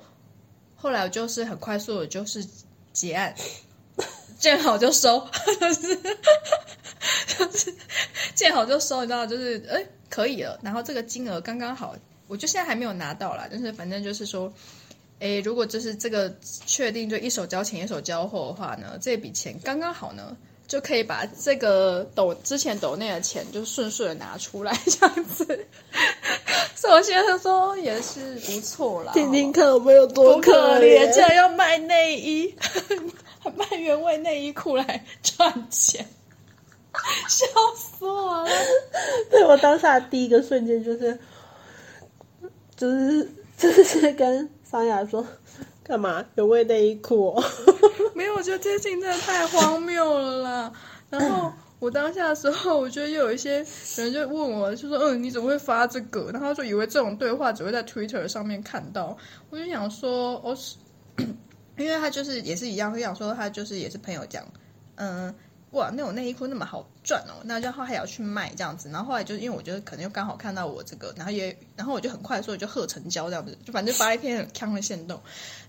[0.76, 2.46] 后来我就是很快速的，就是。
[2.92, 3.34] 结案，
[4.38, 5.28] 见好就收，
[5.60, 5.96] 就是
[7.26, 7.74] 就是
[8.34, 14.52] 见好就收，你知道，就是哎可以了，然后这个金额刚刚好，我就现在还没有拿到啦，但是反正就是说，
[15.20, 16.34] 哎，如果就是这个
[16.66, 20.36] 确定就一手交钱一手交货的话呢，这笔钱刚刚好呢，
[20.66, 25.44] 就可以把这个抖之前抖内的钱就顺顺的拿出来这样子。
[26.74, 32.54] 所以我现在说也是不错啦，听听看我们有多可怜，竟然要卖内衣，
[33.38, 36.04] 还 卖原味内衣裤来赚钱，
[37.28, 37.46] 笑
[37.76, 38.48] 死我了！
[39.30, 41.16] 对，我当下第一个瞬间就是，
[42.76, 45.24] 就是就是跟桑雅说，
[45.84, 47.34] 干嘛有味内衣裤？
[48.14, 50.72] 没有，我觉得这件事情真的太荒谬了啦。
[51.10, 51.52] 然后。
[51.82, 53.66] 我当下的时候，我觉得又有一些
[53.96, 59.18] 人就问我，就说：“嗯，你怎么会发这个？”然后就以为这种对话只会在 Twitter 上面看到。
[59.50, 60.76] 我就想说，我是
[61.76, 64.44] 因为他就是也是一样，就想说他就是也是朋友讲，
[64.94, 65.34] 嗯，
[65.72, 68.88] 哇，那种内衣裤那么好赚哦，那然后还要去卖这样子。
[68.88, 75.20] 然后后来就是因为我觉得可能又刚好看到我这个，然后也然后我就很快速就贺成交这样子，就反正发了一篇很锵的限动，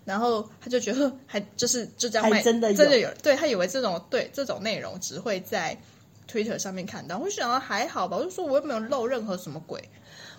[0.05, 5.77] 然后他就觉得还就是就这样卖，真的有真的有，对他以为这种对这种内容只会在。
[6.25, 9.83] Twitter 上面看到，我就想到还好吧，我就说我又没有漏任何什么鬼。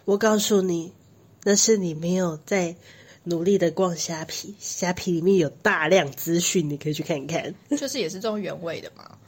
[0.06, 0.90] 我告诉你，
[1.44, 2.74] 那是你没有在
[3.24, 7.54] 努力的逛虾皮，虾皮里面有大量资讯，你可以去看看。
[7.76, 9.18] 就是也是这种原味的嘛。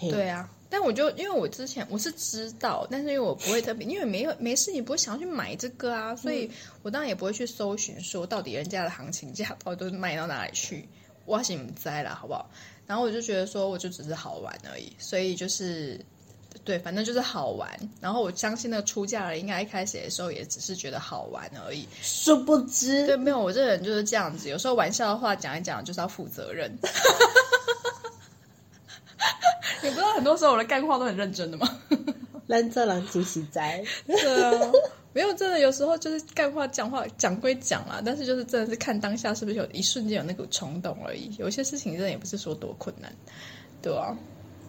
[0.00, 6.50] 对啊，但我就因为我之前我是知道，但是因为我不会特别，因为没有没事，你不会想要去买这个啊，所以
[6.82, 10.88] 我当然也不会去搜寻说到底人家的行情价到底都是卖到哪里去，
[11.24, 12.48] 我是不知道啦，好不好？
[12.86, 16.00] 然后我就觉得说，我就只是好玩而已，所以就是，
[16.62, 17.68] 对，反正就是好玩。
[18.00, 26.72] 然后我相信那个出价的人应该一开始的时候也只是觉得好玩而已，殊不知，对，没有，我这个人就是这样子，有时候玩笑的话讲一讲就是要负责任。
[30.26, 31.80] 多时候我的干话都很认真的吗？
[32.48, 34.72] 蓝色狼惊喜哉，对啊，
[35.12, 41.34] 没有真的有时候就是干话讲话讲归讲啦，但是就是真的是看当下是不是有一瞬间有那股冲动而已。
[41.38, 43.10] 有些事情真的也不是说多困难，
[43.80, 44.16] 对啊，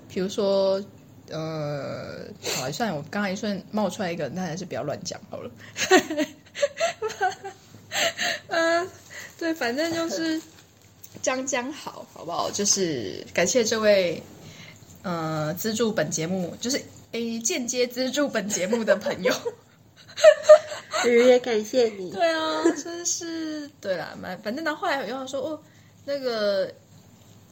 [0.08, 0.84] 比如说。
[1.30, 5.52] 呃，好，算我刚才一瞬冒出来一个，那还是不要乱讲好了。
[8.48, 8.88] 嗯、 呃，
[9.38, 10.42] 对，反正就是
[11.22, 12.50] 将将好，好不好？
[12.52, 14.24] 就是感谢这位
[15.08, 16.82] 呃资助本节目，就是
[17.14, 19.34] 诶间接资助本节目的朋友。
[21.06, 22.12] 也感谢你。
[22.14, 25.60] 对啊，真是对啦，蛮反正到后来有人说哦，
[26.04, 26.70] 那个。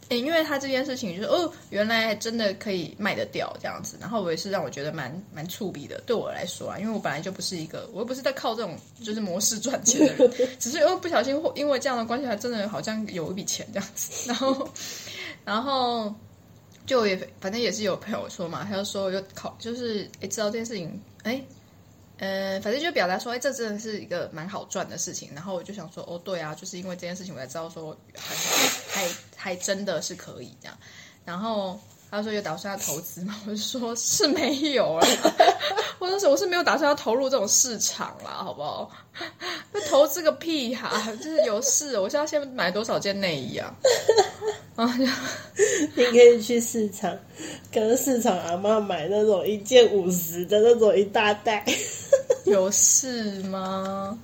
[0.09, 5.99] 诶，因为他这件事情就是哦，原来真的可以卖得掉这样子，然后我也是让我觉得蛮蛮触笔的。
[6.05, 10.31] 对我来说啊，因为我本来就不是一个，我又不是在靠这种就是模式赚钱的人，
[10.61, 14.27] 只是因为不小心因为这样的关系，还真的好像有一笔钱这样子。
[14.27, 14.69] 然后，
[15.43, 16.13] 然后
[16.85, 21.45] 就也反正也是有朋友说嘛，他就说就考就是诶，知道这件事情诶。
[22.17, 25.29] 嗯，反正就表达说，哎，这真的是一个蛮好赚的事情。
[25.35, 28.33] 然后我就想说，哦，对啊，就是因为这件事情，我才知道说还，
[28.87, 30.77] 还还真的是可以这样。
[31.25, 31.77] 然后
[32.09, 33.35] 他说有打算要投资吗？
[33.45, 35.05] 我就说是没有了。
[35.99, 38.89] 我说是我是没有打算要投入这种市场啦，好不好？
[39.73, 43.75] 那投资个屁哈、就是有事，我现在先买多少件内衣啊？
[44.75, 44.85] 啊，
[45.95, 47.17] 你可以去市场
[47.71, 51.65] 跟市场阿妈买那种一件五十的那种一大袋。
[52.45, 54.17] 有事吗？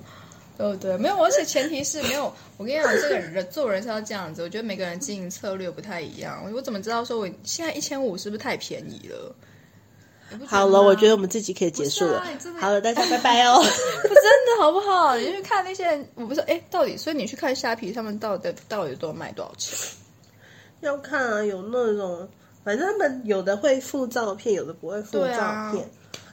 [0.58, 0.96] 对不对？
[0.98, 2.32] 没有，而且前提是没有。
[2.56, 4.42] 我跟你讲，这个人做人是要这样子。
[4.42, 6.44] 我觉得每个人经营策略不太一样。
[6.54, 9.34] 我怎么知道说我现在一千五是不是太便宜了？
[10.46, 12.18] 好了，我觉得我们自己可以结束了。
[12.18, 12.28] 啊、
[12.60, 13.58] 好了，大家拜拜哦。
[14.02, 15.16] 不真的好不好？
[15.16, 19.76] 你去看那些人，我不是哎，到底所以你去看虾皮，他们到底到底都卖多少钱？
[20.82, 22.28] 要看啊，有那种，
[22.64, 25.88] 反正他们有的会附照片，有的不会附照片，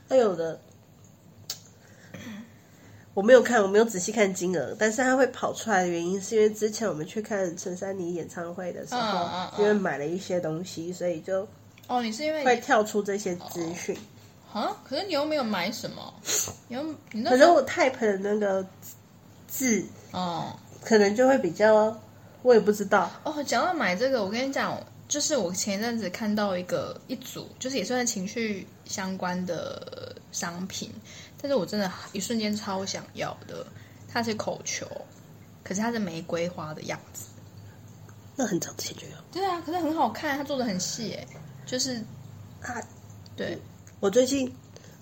[0.07, 0.59] 还、啊、有的。
[3.15, 11.45] 我没有看，我没有仔细看金额，但是他会跑出来的原因，是因为之前我们去看陈珊妮演唱会的时候，嗯嗯嗯、因为买了一些东西，所以就
[11.87, 13.97] 哦，你是因为会跳出这些资讯
[14.53, 14.77] 啊？
[14.87, 16.13] 可是你又没有买什么？
[16.69, 18.65] 你又你那可能我 type 的那个
[19.47, 21.99] 字哦，可能就会比较，
[22.41, 23.43] 我也不知道哦。
[23.43, 30.91] 讲到买这个，我跟你讲，就是我前一阵子看到一个一组，就是也算是情绪相关的商品。
[31.41, 33.65] 但是我真的，一瞬间超想要的，
[34.07, 34.85] 它是口球，
[35.63, 37.27] 可是它是玫瑰花的样子，
[38.35, 39.13] 那很早之前就有。
[39.31, 41.25] 对啊，可是很好看，它做的很细，哎，
[41.65, 41.95] 就是
[42.61, 42.81] 啊，
[43.35, 43.57] 对，
[43.99, 44.53] 我最近，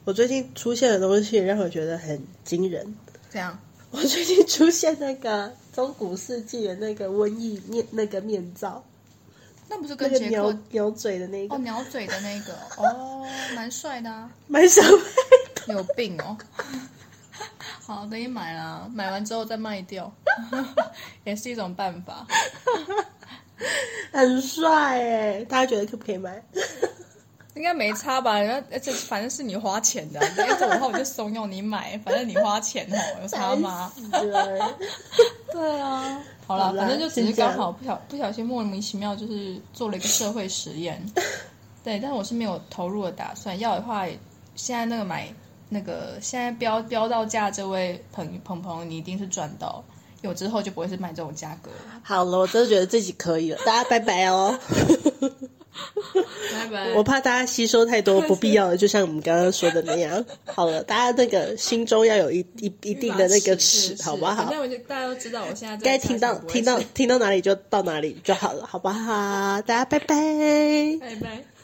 [0.05, 2.95] 我最近出现的东西让我觉得很惊人。
[3.31, 3.57] 这样？
[3.91, 8.83] 我最近出现那个中古世纪的那个瘟疫面那个面罩，
[9.69, 11.55] 那不是跟杰克鸟嘴的那个？
[11.55, 13.25] 哦，鸟嘴的那个， 哦，
[13.55, 15.73] 蛮帅的啊，蛮想买。
[15.73, 16.37] 有病哦！
[17.85, 20.11] 好，等你买了，买完之后再卖掉，
[21.25, 22.25] 也是一种办法。
[24.11, 26.41] 很帅哎，大家觉得可不可以买？
[27.57, 28.39] 应该没差吧？
[28.39, 33.91] 然后而且反正是你花钱的，那 这种话我就怂恿你买，反正你花钱哦，有差吗？
[34.11, 34.61] 对，
[35.51, 36.23] 对啊。
[36.45, 41.03] 好了，反正就只是刚好不小不小心莫名其妙就是做了一个社会实验。
[41.83, 43.59] 对，但是我是没有投入的打算。
[43.59, 44.05] 要的话，
[44.55, 45.27] 现在那个买。
[45.69, 49.83] 那个现在标标到价，这位朋朋朋，你一定是赚到，
[50.21, 51.69] 有之后就不会是卖这种价格。
[52.01, 54.57] 好了，我真的觉得自己可以了，大家拜拜哦。
[56.53, 56.93] 拜拜。
[56.93, 60.25] 我怕大家吸收太多不必要的，就像我们刚刚说的那样。
[60.45, 64.35] 好了，大家那个心中要有一一一定的那个尺，好不好？
[64.35, 69.61] 反正我就大家都知道，我现在该听到听到听到哪里就到哪里就好了，好不好？
[69.61, 70.05] 大家拜拜，
[70.99, 71.56] 拜拜。